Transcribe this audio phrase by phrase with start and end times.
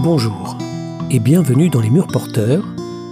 [0.00, 0.56] Bonjour
[1.10, 2.62] et bienvenue dans Les Murs Porteurs,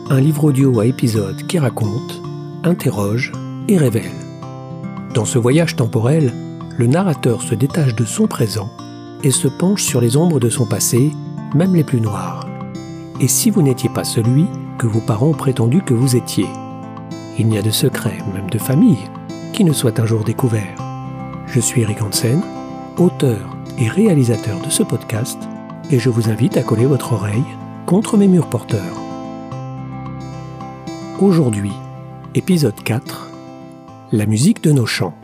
[0.08, 2.22] un livre audio à épisodes qui raconte,
[2.62, 3.32] interroge
[3.66, 4.14] et révèle.
[5.12, 6.32] Dans ce voyage temporel,
[6.79, 8.70] le narrateur se détache de son présent
[9.25, 11.11] et se penche sur les ombres de son passé,
[11.57, 12.46] même les plus noires.
[13.21, 14.46] Et si vous n'étiez pas celui
[14.79, 16.46] que vos parents ont prétendu que vous étiez
[17.37, 19.11] Il n'y a de secret, même de famille,
[19.53, 20.77] qui ne soit un jour découvert.
[21.48, 22.43] Je suis Eric Hansen,
[22.96, 25.39] auteur et réalisateur de ce podcast,
[25.90, 27.45] et je vous invite à coller votre oreille
[27.86, 28.96] contre mes murs porteurs.
[31.20, 31.72] Aujourd'hui,
[32.34, 33.30] épisode 4,
[34.12, 35.16] la musique de nos chants.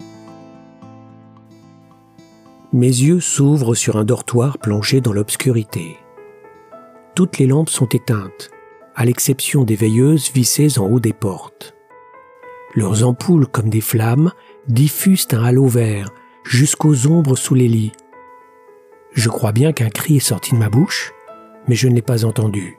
[2.72, 5.98] Mes yeux s'ouvrent sur un dortoir plongé dans l'obscurité.
[7.14, 8.50] Toutes les lampes sont éteintes,
[8.94, 11.74] à l'exception des veilleuses vissées en haut des portes.
[12.74, 14.32] Leurs ampoules, comme des flammes,
[14.68, 16.08] diffusent un halo vert
[16.44, 17.92] jusqu'aux ombres sous les lits.
[19.14, 21.12] Je crois bien qu'un cri est sorti de ma bouche,
[21.68, 22.78] mais je ne l'ai pas entendu.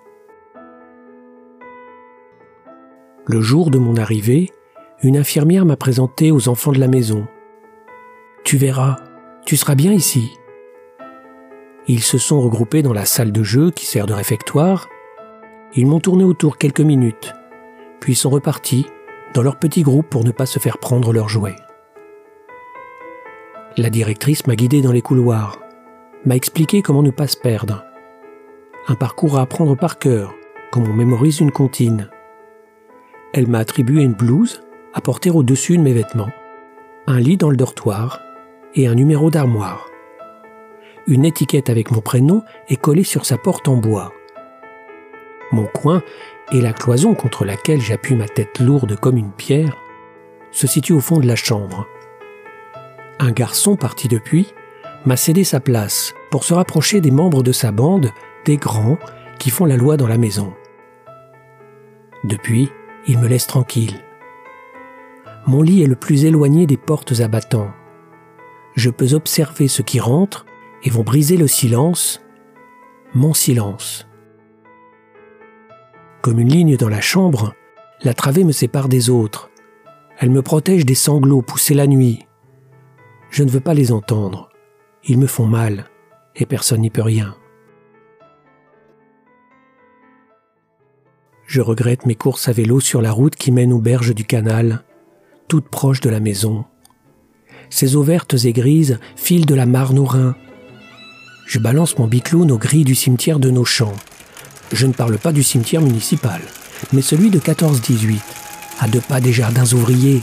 [3.26, 4.52] Le jour de mon arrivée,
[5.04, 7.28] une infirmière m'a présenté aux enfants de la maison.
[8.44, 8.98] Tu verras,
[9.46, 10.32] tu seras bien ici.
[11.88, 14.90] Ils se sont regroupés dans la salle de jeu qui sert de réfectoire.
[15.76, 17.34] Ils m'ont tourné autour quelques minutes,
[18.00, 18.86] puis sont repartis
[19.34, 21.56] dans leur petit groupe pour ne pas se faire prendre leurs jouets.
[23.78, 25.60] La directrice m'a guidé dans les couloirs,
[26.26, 27.84] m'a expliqué comment ne pas se perdre.
[28.88, 30.34] Un parcours à apprendre par cœur,
[30.72, 32.10] comme on mémorise une comptine.
[33.34, 34.62] Elle m'a attribué une blouse
[34.94, 36.32] à porter au-dessus de mes vêtements,
[37.08, 38.22] un lit dans le dortoir
[38.76, 39.90] et un numéro d'armoire.
[41.08, 44.14] Une étiquette avec mon prénom est collée sur sa porte en bois.
[45.52, 46.02] Mon coin
[46.52, 49.78] et la cloison contre laquelle j'appuie ma tête lourde comme une pierre
[50.52, 51.88] se situent au fond de la chambre.
[53.20, 54.54] Un garçon parti depuis
[55.06, 58.12] m'a cédé sa place pour se rapprocher des membres de sa bande,
[58.46, 58.98] des grands
[59.40, 60.54] qui font la loi dans la maison.
[62.24, 62.70] Depuis,
[63.08, 64.00] il me laisse tranquille.
[65.46, 67.72] Mon lit est le plus éloigné des portes abattants.
[68.76, 70.46] Je peux observer ceux qui rentrent
[70.84, 72.22] et vont briser le silence,
[73.14, 74.08] mon silence.
[76.22, 77.54] Comme une ligne dans la chambre,
[78.02, 79.50] la travée me sépare des autres.
[80.18, 82.26] Elle me protège des sanglots poussés la nuit.
[83.30, 84.53] Je ne veux pas les entendre.
[85.06, 85.86] Ils me font mal,
[86.36, 87.36] et personne n'y peut rien.
[91.46, 94.84] Je regrette mes courses à vélo sur la route qui mène aux berges du canal,
[95.50, 96.64] toute proche de la maison.
[97.70, 100.36] Ces eaux vertes et grises filent de la Marne au Rhin.
[101.46, 103.96] Je balance mon bicloun au gris du cimetière de nos champs.
[104.72, 106.42] Je ne parle pas du cimetière municipal,
[106.94, 108.20] mais celui de 14-18,
[108.80, 110.22] à deux pas des jardins ouvriers.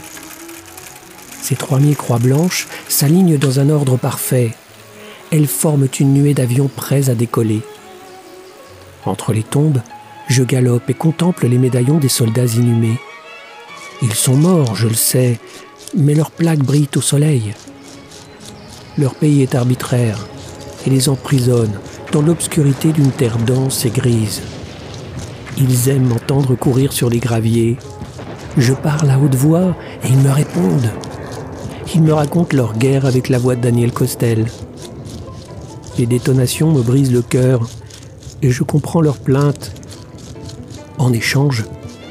[1.42, 4.54] Ces trois mille croix blanches s'alignent dans un ordre parfait,
[5.30, 7.62] elles forment une nuée d'avions prêts à décoller.
[9.06, 9.80] Entre les tombes,
[10.28, 12.98] je galope et contemple les médaillons des soldats inhumés.
[14.02, 15.38] Ils sont morts, je le sais,
[15.96, 17.54] mais leurs plaques brillent au soleil.
[18.98, 20.26] Leur pays est arbitraire
[20.86, 21.78] et les emprisonne
[22.12, 24.42] dans l'obscurité d'une terre dense et grise.
[25.58, 27.76] Ils aiment m'entendre courir sur les graviers.
[28.56, 30.90] Je parle à haute voix et ils me répondent.
[31.94, 34.46] Ils me racontent leur guerre avec la voix de Daniel Costel.
[36.00, 37.68] Les détonations me brisent le cœur
[38.40, 39.70] et je comprends leurs plaintes.
[40.96, 41.66] En échange,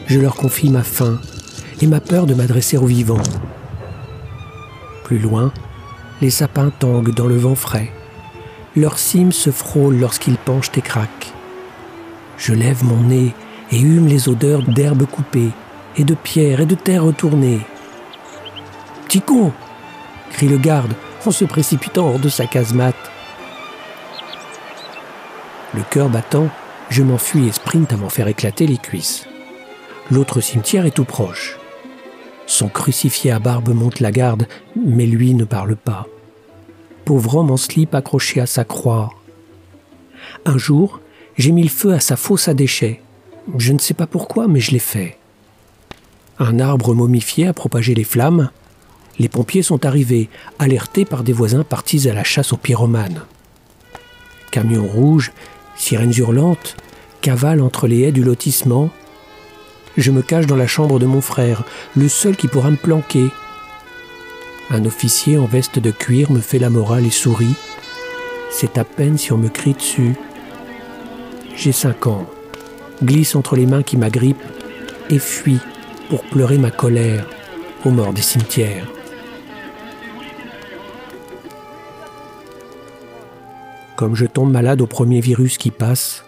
[0.06, 1.20] je leur confie ma faim
[1.82, 3.24] et ma peur de m'adresser aux vivants.
[5.06, 5.52] Plus loin,
[6.22, 7.92] les sapins tanguent dans le vent frais.
[8.76, 11.34] Leurs cimes se frôlent lorsqu'ils penchent et craquent.
[12.38, 13.34] Je lève mon nez
[13.72, 15.50] et hume les odeurs d'herbes coupées
[15.98, 17.66] et de pierres et de terre retournées.
[19.06, 19.52] Petit con
[20.32, 20.94] crie le garde
[21.26, 23.10] en se précipitant hors de sa casemate.
[25.74, 26.50] Le cœur battant,
[26.90, 29.28] je m'enfuis et sprint à m'en faire éclater les cuisses.
[30.10, 31.60] L'autre cimetière est tout proche.
[32.48, 36.08] Son crucifié à barbe monte la garde, mais lui ne parle pas.
[37.06, 39.14] Pauvre homme en slip accroché à sa croix.
[40.46, 41.00] Un jour,
[41.38, 43.02] j'ai mis le feu à sa fosse à déchets.
[43.58, 45.18] Je ne sais pas pourquoi, mais je l'ai fait.
[46.40, 48.50] Un arbre momifié a propagé les flammes.
[49.20, 53.22] Les pompiers sont arrivés, alertés par des voisins partis à la chasse aux pyromanes.
[54.52, 55.32] Camion rouge
[55.80, 56.76] sirènes hurlantes,
[57.22, 58.92] cavalent entre les haies du lotissement.
[59.98, 61.64] Je me cache dans la chambre de mon frère,
[61.96, 63.26] le seul qui pourra me planquer.
[64.70, 67.56] Un officier en veste de cuir me fait la morale et sourit.
[68.52, 70.16] C'est à peine si on me crie dessus.
[71.56, 72.30] J'ai cinq ans,
[73.04, 74.38] glisse entre les mains qui m'agrippent
[75.10, 75.60] et fuis
[76.10, 77.26] pour pleurer ma colère
[77.84, 78.88] aux morts des cimetières.
[84.00, 86.24] Comme je tombe malade au premier virus qui passe,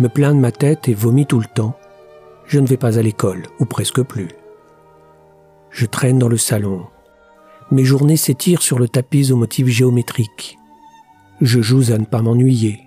[0.00, 1.78] me plains de ma tête et vomis tout le temps.
[2.46, 4.26] Je ne vais pas à l'école, ou presque plus.
[5.70, 6.84] Je traîne dans le salon.
[7.70, 10.58] Mes journées s'étirent sur le tapis aux motifs géométriques.
[11.40, 12.80] Je joue à ne pas m'ennuyer.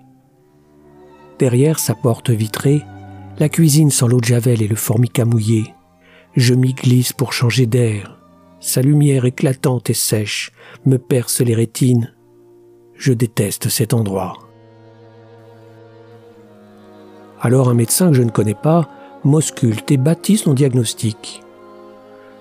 [1.38, 2.82] Derrière sa porte vitrée,
[3.38, 5.72] la cuisine sans l'eau de javel et le formica mouillé.
[6.36, 8.20] Je m'y glisse pour changer d'air.
[8.60, 10.52] Sa lumière éclatante et sèche
[10.84, 12.12] me perce les rétines.
[13.00, 14.34] Je déteste cet endroit.
[17.40, 18.90] Alors un médecin que je ne connais pas
[19.24, 21.40] m'ausculte et bâtit son diagnostic.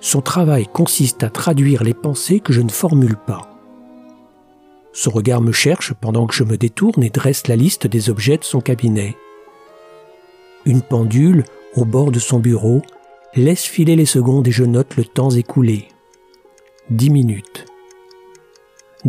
[0.01, 3.49] Son travail consiste à traduire les pensées que je ne formule pas.
[4.91, 8.37] Son regard me cherche pendant que je me détourne et dresse la liste des objets
[8.37, 9.15] de son cabinet.
[10.65, 11.45] Une pendule,
[11.77, 12.81] au bord de son bureau,
[13.33, 15.87] laisse filer les secondes et je note le temps écoulé.
[16.89, 17.68] Dix minutes.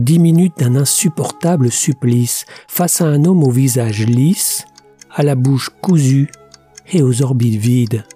[0.01, 4.65] Dix minutes d'un insupportable supplice face à un homme au visage lisse,
[5.11, 6.31] à la bouche cousue
[6.91, 8.07] et aux orbites vides.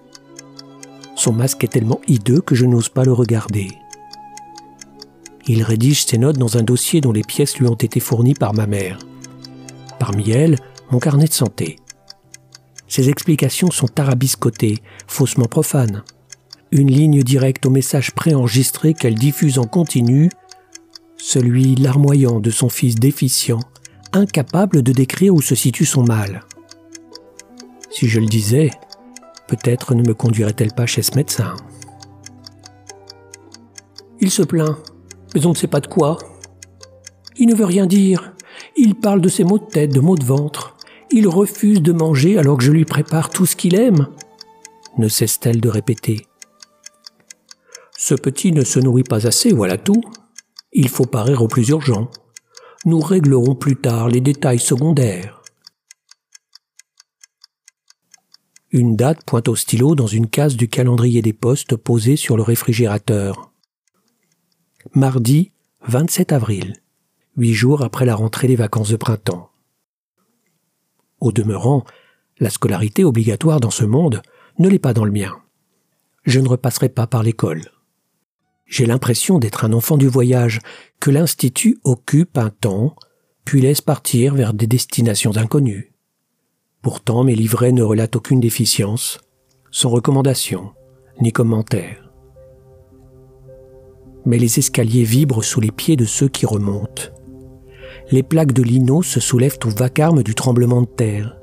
[1.15, 3.69] Son masque est tellement hideux que je n'ose pas le regarder.
[5.47, 8.55] Il rédige ses notes dans un dossier dont les pièces lui ont été fournies par
[8.55, 8.99] ma mère.
[9.99, 10.57] Parmi elles,
[10.91, 11.77] mon carnet de santé.
[12.89, 16.03] Ses explications sont tarabiscotées, faussement profanes.
[16.73, 20.31] Une ligne directe au message préenregistré qu'elle diffuse en continu,
[21.25, 23.61] celui larmoyant de son fils déficient,
[24.13, 26.45] incapable de décrire où se situe son mal.
[27.91, 28.71] Si je le disais,
[29.49, 31.57] peut-être ne me conduirait-elle pas chez ce médecin.
[34.21, 34.77] Il se plaint,
[35.35, 36.19] mais on ne sait pas de quoi.
[37.39, 38.35] Il ne veut rien dire.
[38.77, 40.77] Il parle de ses maux de tête, de maux de ventre.
[41.11, 44.09] Il refuse de manger alors que je lui prépare tout ce qu'il aime.
[44.99, 46.27] Ne cesse-t-elle de répéter.
[47.97, 50.03] Ce petit ne se nourrit pas assez, voilà tout.
[50.77, 52.11] Il faut parer au plus urgent.
[52.85, 55.41] Nous réglerons plus tard les détails secondaires.
[58.73, 62.43] Une date pointe au stylo dans une case du calendrier des postes posé sur le
[62.43, 63.53] réfrigérateur.
[64.95, 65.53] Mardi
[65.87, 66.75] 27 avril,
[67.37, 69.51] huit jours après la rentrée des vacances de printemps.
[71.21, 71.85] Au demeurant,
[72.41, 74.23] la scolarité obligatoire dans ce monde
[74.59, 75.37] ne l'est pas dans le mien.
[76.25, 77.71] Je ne repasserai pas par l'école.
[78.67, 80.61] J'ai l'impression d'être un enfant du voyage,
[81.01, 82.97] que l'Institut occupe un temps,
[83.45, 85.93] puis laisse partir vers des destinations inconnues.
[86.83, 89.19] Pourtant, mes livrets ne relatent aucune déficience,
[89.71, 90.73] sans recommandation,
[91.21, 92.11] ni commentaire.
[94.27, 97.05] Mais les escaliers vibrent sous les pieds de ceux qui remontent.
[98.11, 101.37] Les plaques de lino se soulèvent au vacarme du tremblement de terre.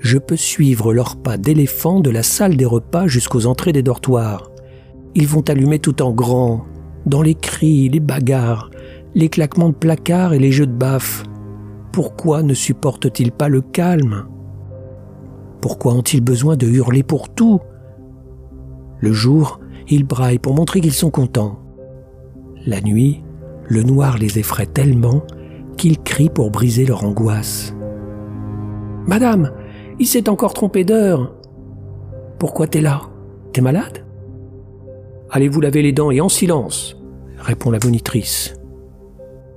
[0.00, 4.50] Je peux suivre leurs pas d'éléphants de la salle des repas jusqu'aux entrées des dortoirs.
[5.14, 6.64] Ils vont allumer tout en grand,
[7.06, 8.70] dans les cris, les bagarres,
[9.14, 11.24] les claquements de placards et les jeux de baffes.
[11.92, 14.26] Pourquoi ne supportent-ils pas le calme?
[15.60, 17.60] Pourquoi ont-ils besoin de hurler pour tout?
[19.00, 21.58] Le jour, ils braillent pour montrer qu'ils sont contents.
[22.66, 23.24] La nuit,
[23.66, 25.22] le noir les effraie tellement
[25.76, 27.74] qu'ils crient pour briser leur angoisse.
[29.06, 29.52] Madame,
[29.98, 31.34] il s'est encore trompé d'heure.
[32.38, 33.02] Pourquoi t'es là?
[33.52, 34.04] T'es malade?
[35.30, 36.96] Allez vous laver les dents et en silence,
[37.38, 38.54] répond la monitrice.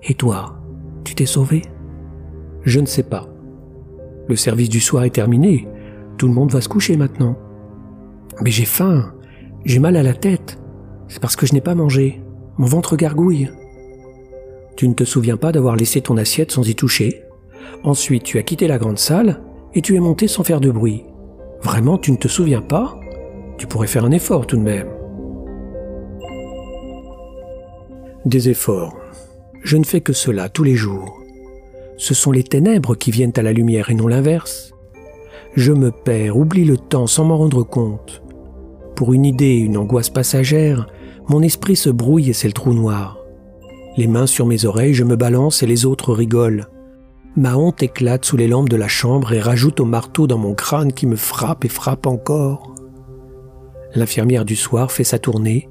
[0.04, 0.60] Et toi,
[1.04, 1.62] tu t'es sauvé
[2.64, 3.28] Je ne sais pas.
[4.28, 5.68] Le service du soir est terminé
[6.22, 7.36] tout le monde va se coucher maintenant.
[8.42, 9.12] Mais j'ai faim,
[9.66, 10.60] j'ai mal à la tête.
[11.08, 12.22] C'est parce que je n'ai pas mangé.
[12.60, 13.50] Mon ventre gargouille.
[14.76, 17.24] Tu ne te souviens pas d'avoir laissé ton assiette sans y toucher?
[17.84, 19.42] Ensuite, tu as quitté la grande salle
[19.74, 21.06] et tu es monté sans faire de bruit.
[21.64, 23.00] Vraiment, tu ne te souviens pas?
[23.58, 24.90] Tu pourrais faire un effort tout de même.
[28.26, 28.96] Des efforts.
[29.64, 31.20] Je ne fais que cela tous les jours.
[31.98, 34.74] Ce sont les ténèbres qui viennent à la lumière et non l'inverse.
[35.56, 38.22] Je me perds, oublie le temps sans m'en rendre compte.
[38.96, 40.86] Pour une idée, une angoisse passagère,
[41.30, 43.18] mon esprit se brouille et c'est le trou noir.
[43.98, 46.68] Les mains sur mes oreilles, je me balance et les autres rigolent.
[47.36, 50.54] Ma honte éclate sous les lampes de la chambre et rajoute au marteau dans mon
[50.54, 52.76] crâne qui me frappe et frappe encore.
[53.96, 55.71] L'infirmière du soir fait sa tournée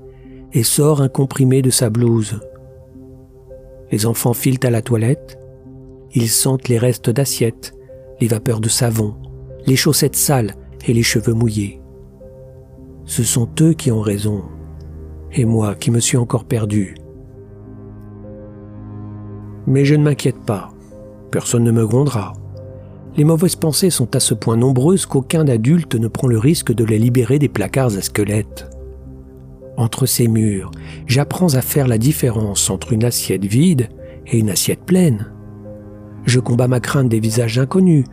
[0.52, 2.40] et sort un comprimé de sa blouse.
[3.90, 5.38] Les enfants filent à la toilette.
[6.12, 7.74] Ils sentent les restes d'assiettes,
[8.20, 9.14] les vapeurs de savon,
[9.66, 10.54] les chaussettes sales
[10.86, 11.80] et les cheveux mouillés.
[13.04, 14.42] Ce sont eux qui ont raison,
[15.32, 16.94] et moi qui me suis encore perdu.
[19.66, 20.70] Mais je ne m'inquiète pas,
[21.30, 22.32] personne ne me grondera.
[23.16, 26.84] Les mauvaises pensées sont à ce point nombreuses qu'aucun adulte ne prend le risque de
[26.84, 28.68] les libérer des placards à squelettes.
[29.76, 30.70] Entre ces murs,
[31.06, 33.88] j'apprends à faire la différence entre une assiette vide
[34.26, 35.32] et une assiette pleine.
[36.24, 38.04] Je combats ma crainte des visages inconnus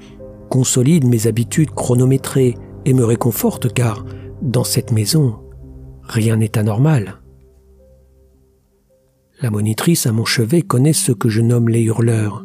[0.50, 4.06] consolide mes habitudes chronométrées et me réconforte car,
[4.42, 5.40] dans cette maison,
[6.04, 7.20] rien n'est anormal.
[9.42, 12.44] La monitrice à mon chevet connaît ce que je nomme les hurleurs.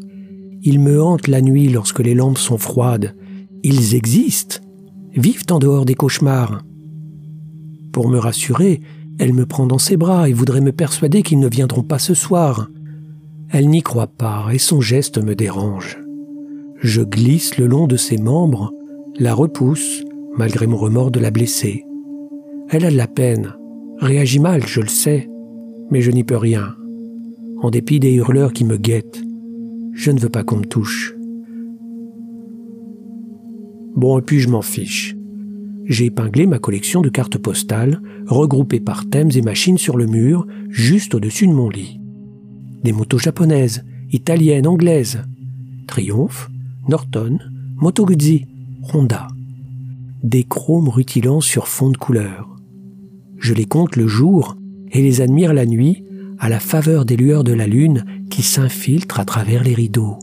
[0.62, 3.16] Ils me hantent la nuit lorsque les lampes sont froides.
[3.62, 4.58] Ils existent,
[5.14, 6.62] vivent en dehors des cauchemars.
[7.92, 8.80] Pour me rassurer,
[9.22, 12.12] elle me prend dans ses bras et voudrait me persuader qu'ils ne viendront pas ce
[12.12, 12.68] soir.
[13.50, 15.96] Elle n'y croit pas et son geste me dérange.
[16.80, 18.72] Je glisse le long de ses membres,
[19.20, 20.02] la repousse,
[20.36, 21.84] malgré mon remords de la blesser.
[22.68, 23.54] Elle a de la peine,
[24.00, 25.30] réagit mal, je le sais,
[25.92, 26.74] mais je n'y peux rien
[27.60, 29.22] en dépit des hurleurs qui me guettent.
[29.92, 31.14] Je ne veux pas qu'on me touche.
[33.94, 35.14] Bon, et puis je m'en fiche.
[35.86, 40.46] J'ai épinglé ma collection de cartes postales, regroupées par thèmes et machines sur le mur,
[40.68, 42.00] juste au-dessus de mon lit.
[42.84, 45.22] Des motos japonaises, italiennes, anglaises.
[45.86, 46.48] Triumph,
[46.88, 47.38] Norton,
[47.76, 48.46] Moto Guzzi,
[48.92, 49.28] Honda.
[50.22, 52.48] Des chromes rutilants sur fond de couleur.
[53.38, 54.56] Je les compte le jour
[54.92, 56.04] et les admire la nuit
[56.38, 60.18] à la faveur des lueurs de la lune qui s'infiltrent à travers les rideaux.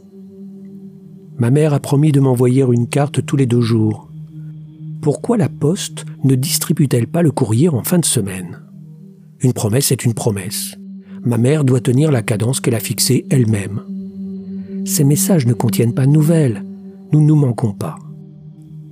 [1.38, 4.09] Ma mère a promis de m'envoyer une carte tous les deux jours.
[5.02, 8.60] Pourquoi la poste ne distribue-t-elle pas le courrier en fin de semaine?
[9.40, 10.76] Une promesse est une promesse.
[11.24, 13.82] Ma mère doit tenir la cadence qu'elle a fixée elle-même.
[14.84, 16.66] Ces messages ne contiennent pas de nouvelles,
[17.14, 17.96] nous ne nous manquons pas.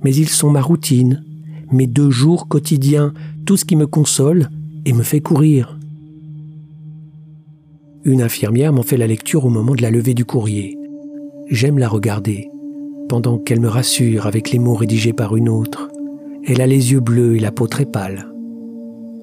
[0.02, 1.24] Mais ils sont ma routine,
[1.72, 3.12] mes deux jours quotidiens,
[3.44, 4.48] tout ce qui me console
[4.86, 5.78] et me fait courir.
[8.04, 10.78] Une infirmière m'en fait la lecture au moment de la levée du courrier.
[11.50, 12.48] J'aime la regarder,
[13.10, 15.90] pendant qu'elle me rassure avec les mots rédigés par une autre.
[16.50, 18.32] Elle a les yeux bleus et la peau très pâle.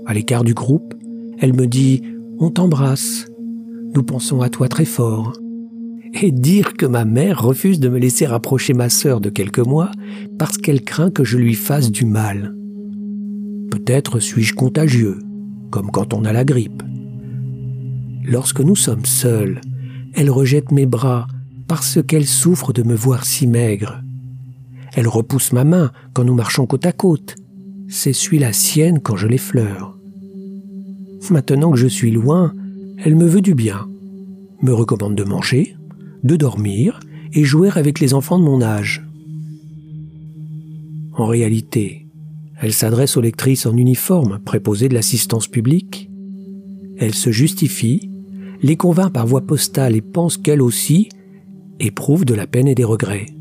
[0.05, 0.94] À l'écart du groupe,
[1.39, 2.03] elle me dit
[2.38, 3.25] On t'embrasse.
[3.96, 5.34] Nous pensons à toi très fort.
[6.22, 9.89] Et dire que ma mère refuse de me laisser rapprocher ma sœur de quelques mois
[10.38, 12.53] parce qu'elle craint que je lui fasse du mal.
[13.72, 15.17] Peut-être suis-je contagieux,
[15.72, 16.84] comme quand on a la grippe.
[18.24, 19.62] Lorsque nous sommes seuls,
[20.13, 21.25] elle rejette mes bras
[21.67, 24.05] parce qu'elle souffre de me voir si maigre.
[24.96, 27.36] Elle repousse ma main quand nous marchons côte à côte,
[27.90, 29.98] s'essuie la sienne quand je l'effleure.
[31.30, 32.54] Maintenant que je suis loin,
[33.04, 33.88] elle me veut du bien,
[34.62, 35.75] me recommande de manger,
[36.24, 37.00] de dormir
[37.34, 39.06] et jouer avec les enfants de mon âge.
[41.14, 42.08] En réalité,
[42.62, 46.10] elle s'adresse aux lectrices en uniforme préposées de l'assistance publique.
[46.98, 48.10] Elle se justifie
[48.62, 51.10] les convainc par voie postale et pense qu'elle aussi
[51.80, 53.35] éprouve de la peine et des regrets.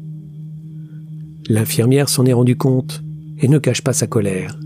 [1.48, 3.02] L'infirmière s'en est rendue compte
[3.38, 4.58] et ne cache pas sa colère.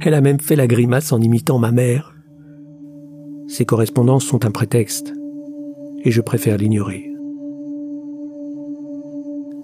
[0.00, 2.14] Elle a même fait la grimace en imitant ma mère.
[3.48, 5.12] Ces correspondances sont un prétexte
[6.02, 7.10] et je préfère l'ignorer.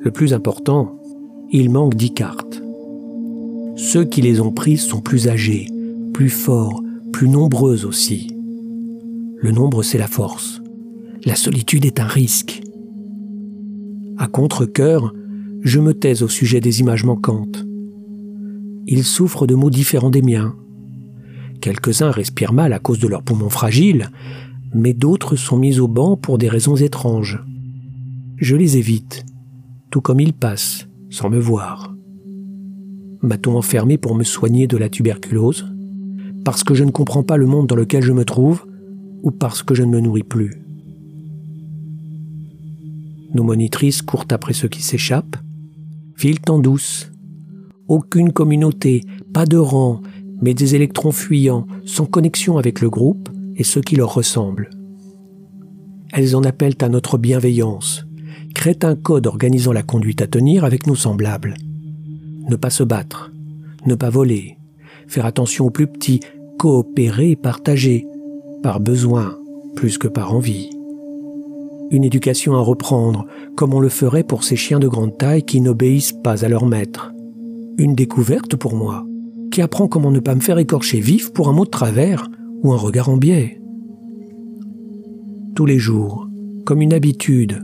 [0.01, 0.99] Le plus important,
[1.51, 2.63] il manque dix cartes.
[3.77, 5.67] Ceux qui les ont prises sont plus âgés,
[6.13, 8.37] plus forts, plus nombreux aussi.
[9.37, 10.61] Le nombre, c'est la force.
[11.25, 12.63] La solitude est un risque.
[14.19, 15.15] À contre-coeur,
[15.63, 17.67] je me tais au sujet des images manquantes.
[18.87, 20.57] Ils souffrent de maux différents des miens.
[21.61, 24.11] Quelques-uns respirent mal à cause de leurs poumons fragiles,
[24.75, 27.45] mais d'autres sont mis au banc pour des raisons étranges.
[28.39, 29.27] Je les évite,
[29.91, 31.95] tout comme ils passent, sans me voir.
[33.23, 35.67] M'a-t-on enfermé pour me soigner de la tuberculose
[36.43, 38.65] Parce que je ne comprends pas le monde dans lequel je me trouve
[39.23, 40.63] ou parce que je ne me nourris plus?
[43.35, 45.37] Nos monitrices courent après ceux qui s'échappent,
[46.21, 47.11] filent en douce.
[47.89, 49.01] Aucune communauté,
[49.33, 50.03] pas de rang,
[50.43, 54.69] mais des électrons fuyants, sans connexion avec le groupe et ceux qui leur ressemblent.
[56.13, 58.05] Elles en appellent à notre bienveillance,
[58.55, 61.55] créent un code organisant la conduite à tenir avec nos semblables.
[62.51, 63.33] Ne pas se battre,
[63.87, 64.59] ne pas voler,
[65.09, 66.21] faire attention aux plus petits,
[66.59, 68.07] coopérer et partager,
[68.63, 69.39] par besoin
[69.75, 70.69] plus que par envie.
[71.91, 75.61] Une éducation à reprendre, comme on le ferait pour ces chiens de grande taille qui
[75.61, 77.13] n'obéissent pas à leur maître.
[77.79, 79.07] Une découverte pour moi,
[79.51, 82.29] qui apprend comment ne pas me faire écorcher vif pour un mot de travers
[82.63, 83.61] ou un regard en biais.
[85.55, 86.29] Tous les jours,
[86.65, 87.63] comme une habitude,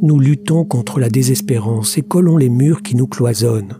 [0.00, 3.78] nous luttons contre la désespérance et collons les murs qui nous cloisonnent.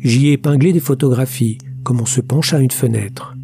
[0.00, 3.34] J'y ai épinglé des photographies, comme on se penche à une fenêtre.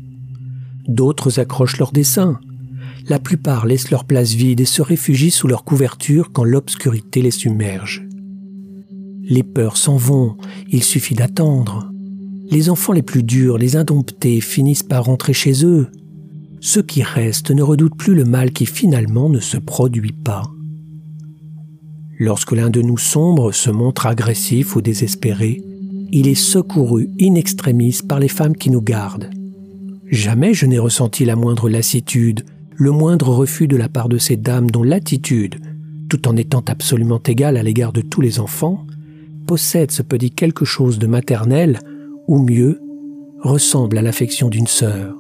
[0.87, 2.39] D'autres accrochent leurs dessins.
[3.07, 7.31] La plupart laissent leur place vide et se réfugient sous leur couverture quand l'obscurité les
[7.31, 8.07] submerge.
[9.23, 10.37] Les peurs s'en vont,
[10.71, 11.91] il suffit d'attendre.
[12.51, 15.89] Les enfants les plus durs, les indomptés, finissent par rentrer chez eux.
[16.61, 20.43] Ceux qui restent ne redoutent plus le mal qui finalement ne se produit pas.
[22.19, 25.63] Lorsque l'un de nous sombre, se montre agressif ou désespéré,
[26.11, 29.31] il est secouru in extremis par les femmes qui nous gardent.
[30.11, 32.45] Jamais je n'ai ressenti la moindre lassitude,
[32.77, 35.57] le moindre refus de la part de ces dames dont l'attitude,
[36.09, 38.87] tout en étant absolument égale à l'égard de tous les enfants,
[39.47, 41.79] possède ce petit quelque chose de maternel,
[42.27, 42.81] ou mieux,
[43.41, 45.15] ressemble à l'affection d'une sœur.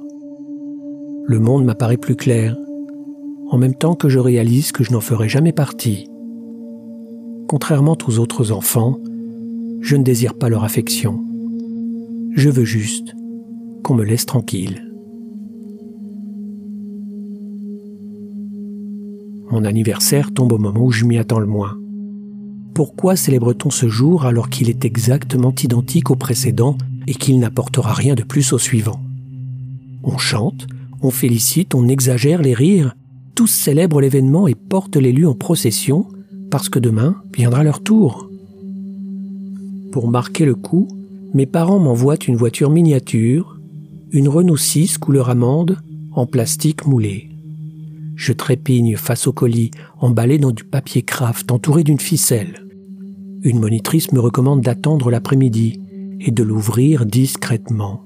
[1.26, 2.56] Le monde m'apparaît plus clair,
[3.50, 6.08] en même temps que je réalise que je n'en ferai jamais partie.
[7.48, 8.98] Contrairement aux autres enfants,
[9.80, 11.22] je ne désire pas leur affection.
[12.34, 13.14] Je veux juste
[13.82, 14.93] qu'on me laisse tranquille.
[19.50, 21.76] Mon anniversaire tombe au moment où je m'y attends le moins.
[22.74, 28.14] Pourquoi célèbre-t-on ce jour alors qu'il est exactement identique au précédent et qu'il n'apportera rien
[28.14, 29.00] de plus au suivant?
[30.02, 30.66] On chante,
[31.02, 32.96] on félicite, on exagère les rires,
[33.34, 36.06] tous célèbrent l'événement et portent l'élu en procession,
[36.50, 38.28] parce que demain viendra leur tour.
[39.92, 40.88] Pour marquer le coup,
[41.34, 43.58] mes parents m'envoient une voiture miniature,
[44.10, 45.78] une Renault 6 couleur amande
[46.12, 47.33] en plastique moulé.
[48.16, 52.66] Je trépigne face au colis, emballé dans du papier craft entouré d'une ficelle.
[53.42, 55.80] Une monitrice me recommande d'attendre l'après-midi
[56.20, 58.02] et de l'ouvrir discrètement.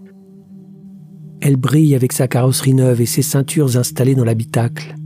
[1.40, 4.96] Elle brille avec sa carrosserie neuve et ses ceintures installées dans l'habitacle.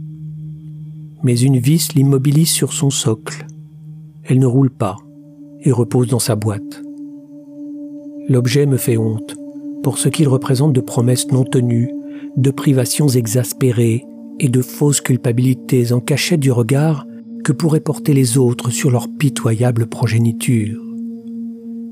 [1.22, 3.46] Mais une vis l'immobilise sur son socle.
[4.24, 4.96] Elle ne roule pas
[5.60, 6.82] et repose dans sa boîte.
[8.28, 9.34] L'objet me fait honte
[9.82, 11.90] pour ce qu'il représente de promesses non tenues,
[12.36, 14.04] de privations exaspérées
[14.42, 17.06] et de fausses culpabilités en cachette du regard
[17.44, 20.82] que pourraient porter les autres sur leur pitoyable progéniture.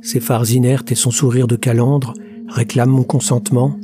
[0.03, 2.13] Ses phares inertes et son sourire de calandre
[2.49, 3.79] réclament mon consentement,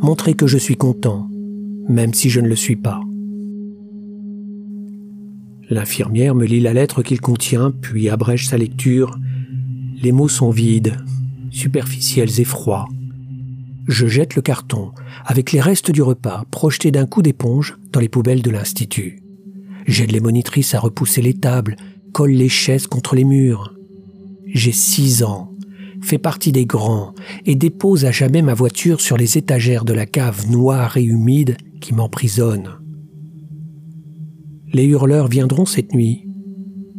[0.00, 1.28] montrer que je suis content,
[1.88, 3.00] même si je ne le suis pas.
[5.70, 9.18] L'infirmière me lit la lettre qu'il contient, puis abrège sa lecture.
[10.02, 10.98] Les mots sont vides,
[11.50, 12.86] superficiels et froids.
[13.88, 14.90] Je jette le carton,
[15.24, 19.22] avec les restes du repas, projetés d'un coup d'éponge dans les poubelles de l'Institut.
[19.86, 21.76] J'aide les monitrices à repousser les tables,
[22.12, 23.74] colle les chaises contre les murs.
[24.46, 25.50] J'ai six ans,
[26.00, 27.14] fais partie des grands,
[27.46, 31.56] et dépose à jamais ma voiture sur les étagères de la cave noire et humide
[31.80, 32.70] qui m'emprisonne.
[34.72, 36.26] Les hurleurs viendront cette nuit,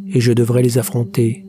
[0.08, 1.44] et je devrais les affronter.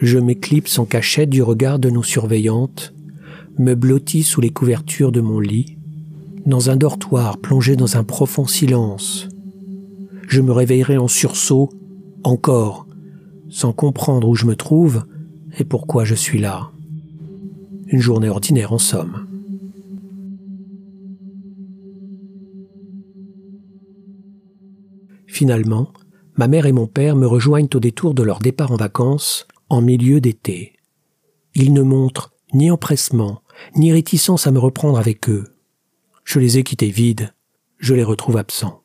[0.00, 2.92] Je m'éclipse en cachette du regard de nos surveillantes,
[3.58, 5.78] me blottis sous les couvertures de mon lit,
[6.44, 9.28] dans un dortoir plongé dans un profond silence.
[10.28, 11.70] Je me réveillerai en sursaut,
[12.22, 12.86] encore,
[13.48, 15.04] sans comprendre où je me trouve
[15.58, 16.70] et pourquoi je suis là.
[17.86, 19.26] Une journée ordinaire en somme.
[25.26, 25.92] Finalement,
[26.36, 29.80] ma mère et mon père me rejoignent au détour de leur départ en vacances en
[29.82, 30.72] milieu d'été.
[31.54, 33.42] Ils ne montrent ni empressement,
[33.74, 35.44] ni réticence à me reprendre avec eux.
[36.24, 37.32] Je les ai quittés vides,
[37.78, 38.82] je les retrouve absents.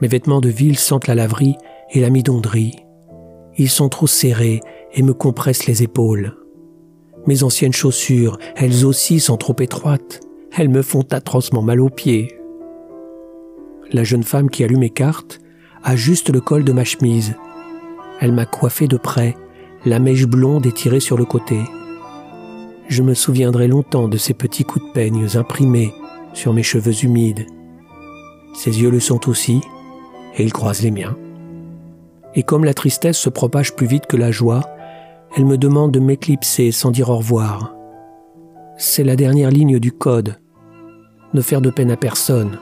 [0.00, 1.56] Mes vêtements de ville sentent la laverie
[1.90, 2.76] et la midonderie.
[3.56, 4.60] Ils sont trop serrés
[4.92, 6.36] et me compressent les épaules.
[7.26, 10.20] Mes anciennes chaussures, elles aussi, sont trop étroites.
[10.56, 12.36] Elles me font atrocement mal aux pieds.
[13.92, 15.40] La jeune femme qui allume mes cartes
[15.84, 17.34] ajuste le col de ma chemise.
[18.20, 19.36] Elle m'a coiffé de près,
[19.84, 21.58] la mèche blonde étirée sur le côté
[22.92, 25.94] je me souviendrai longtemps de ces petits coups de peigne imprimés
[26.34, 27.46] sur mes cheveux humides.
[28.54, 29.60] Ses yeux le sont aussi,
[30.36, 31.16] et il croise les miens.
[32.34, 34.62] Et comme la tristesse se propage plus vite que la joie,
[35.34, 37.74] elle me demande de m'éclipser sans dire au revoir.
[38.76, 40.38] C'est la dernière ligne du code.
[41.32, 42.58] Ne faire de peine à personne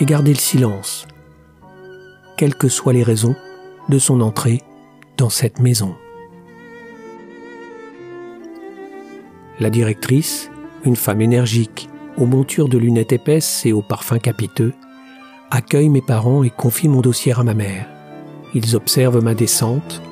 [0.00, 1.06] et garder le silence,
[2.36, 3.34] quelles que soient les raisons
[3.88, 4.62] de son entrée
[5.16, 5.94] dans cette maison.
[9.60, 10.50] La directrice,
[10.84, 14.72] une femme énergique, aux montures de lunettes épaisses et aux parfums capiteux,
[15.50, 17.86] accueille mes parents et confie mon dossier à ma mère.
[18.54, 20.02] Ils observent ma descente,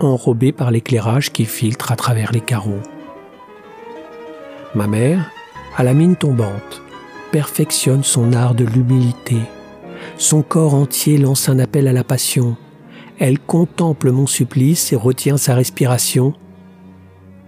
[0.00, 2.82] enrobée par l'éclairage qui filtre à travers les carreaux.
[4.74, 5.30] Ma mère,
[5.78, 6.82] à la mine tombante,
[7.32, 9.38] perfectionne son art de l'humilité.
[10.18, 12.56] Son corps entier lance un appel à la passion.
[13.18, 16.34] Elle contemple mon supplice et retient sa respiration,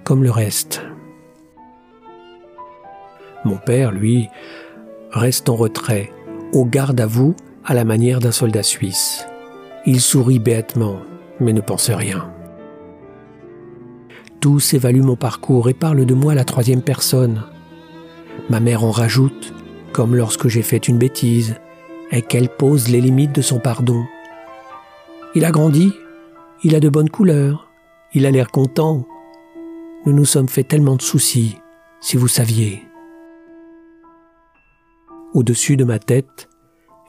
[0.04, 0.82] comme le reste.
[3.44, 4.28] Mon père, lui,
[5.10, 6.12] reste en retrait,
[6.52, 9.26] au garde à vous, à la manière d'un soldat suisse.
[9.86, 10.98] Il sourit bêtement,
[11.40, 12.30] mais ne pense rien.
[14.40, 17.42] Tous évaluent mon parcours et parlent de moi à la troisième personne.
[18.48, 19.54] Ma mère en rajoute,
[19.92, 21.56] comme lorsque j'ai fait une bêtise,
[22.10, 24.04] et qu'elle pose les limites de son pardon.
[25.34, 25.92] Il a grandi,
[26.62, 27.70] il a de bonnes couleurs,
[28.12, 29.06] il a l'air content.
[30.04, 31.56] Nous nous sommes fait tellement de soucis,
[32.00, 32.82] si vous saviez.
[35.34, 36.48] Au-dessus de ma tête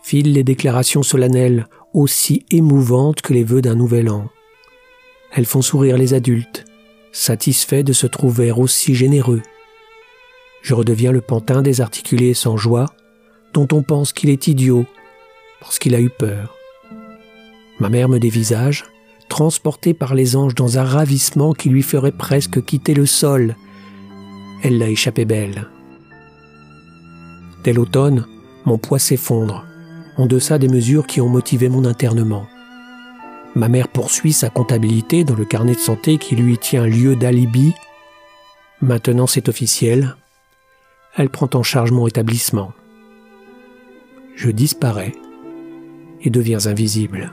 [0.02, 4.30] filent les déclarations solennelles aussi émouvantes que les vœux d'un nouvel an.
[5.32, 6.66] Elles font sourire les adultes,
[7.12, 9.42] satisfaits de se trouver aussi généreux.
[10.62, 12.86] Je redeviens le pantin désarticulé sans joie,
[13.54, 14.86] dont on pense qu'il est idiot,
[15.60, 16.56] parce qu'il a eu peur.
[17.80, 18.86] Ma mère me dévisage,
[19.28, 23.56] transportée par les anges dans un ravissement qui lui ferait presque quitter le sol.
[24.64, 25.68] Elle l'a échappé belle.
[27.64, 28.26] Dès l'automne,
[28.66, 29.66] mon poids s'effondre,
[30.18, 32.46] en deçà des mesures qui ont motivé mon internement.
[33.56, 37.74] Ma mère poursuit sa comptabilité dans le carnet de santé qui lui tient lieu d'alibi.
[38.82, 40.16] Maintenant c'est officiel.
[41.16, 42.74] Elle prend en charge mon établissement.
[44.36, 45.14] Je disparais
[46.22, 47.32] et deviens invisible.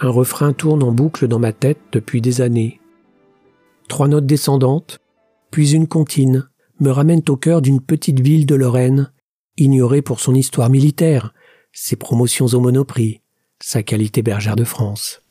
[0.00, 2.80] Un refrain tourne en boucle dans ma tête depuis des années.
[3.88, 4.99] Trois notes descendantes,
[5.50, 6.48] puis une comptine,
[6.80, 9.12] me ramènent au cœur d'une petite ville de Lorraine,
[9.56, 11.34] ignorée pour son histoire militaire,
[11.72, 13.20] ses promotions au monoprix,
[13.60, 15.22] sa qualité bergère de France.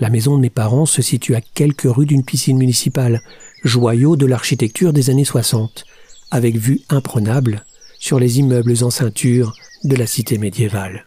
[0.00, 3.20] La maison de mes parents se situe à quelques rues d'une piscine municipale,
[3.64, 5.84] joyau de l'architecture des années 60,
[6.30, 7.64] avec vue imprenable
[7.98, 11.06] sur les immeubles en ceinture de la cité médiévale.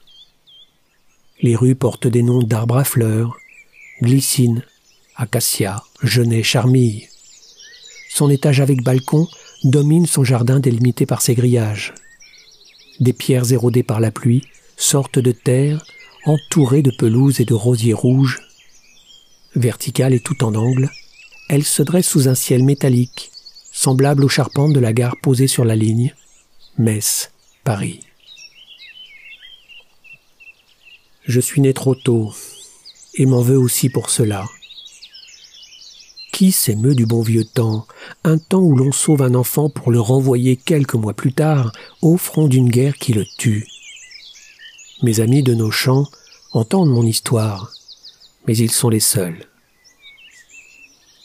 [1.42, 3.36] Les rues portent des noms d'arbres à fleurs,
[4.02, 4.64] glycine,
[5.16, 7.08] acacia, genêt, charmille.
[8.16, 9.28] Son étage avec balcon
[9.64, 11.96] domine son jardin délimité par ses grillages.
[13.00, 14.44] Des pierres érodées par la pluie
[14.78, 15.84] sortent de terre,
[16.26, 18.40] entourées de pelouses et de rosiers rouges.
[19.56, 20.92] Verticale et tout en angle,
[21.50, 23.32] elle se dresse sous un ciel métallique,
[23.72, 26.14] semblable aux charpentes de la gare posée sur la ligne
[26.78, 27.32] Metz,
[27.64, 28.02] Paris.
[31.26, 32.32] Je suis né trop tôt,
[33.16, 34.46] et m'en veux aussi pour cela.
[36.34, 37.86] Qui s'émeut du bon vieux temps,
[38.24, 42.18] un temps où l'on sauve un enfant pour le renvoyer quelques mois plus tard au
[42.18, 43.68] front d'une guerre qui le tue
[45.04, 46.08] Mes amis de nos champs
[46.52, 47.72] entendent mon histoire,
[48.48, 49.46] mais ils sont les seuls.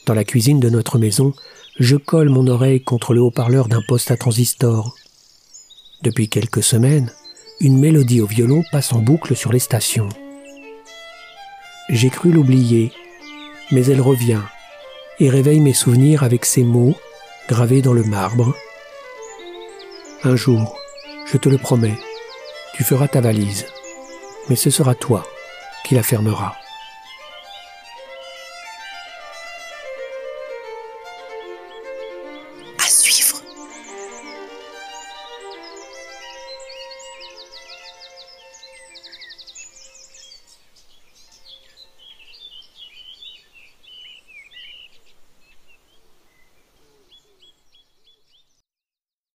[0.04, 1.32] Dans la cuisine de notre maison,
[1.80, 4.94] je colle mon oreille contre le haut-parleur d'un poste à transistor.
[6.02, 7.10] Depuis quelques semaines,
[7.60, 10.10] une mélodie au violon passe en boucle sur les stations.
[11.88, 12.92] J'ai cru l'oublier,
[13.70, 14.42] mais elle revient
[15.20, 16.94] et réveille mes souvenirs avec ces mots
[17.48, 18.54] gravés dans le marbre.
[20.24, 20.78] Un jour,
[21.26, 21.98] je te le promets,
[22.74, 23.66] tu feras ta valise,
[24.48, 25.26] mais ce sera toi
[25.84, 26.54] qui la fermeras.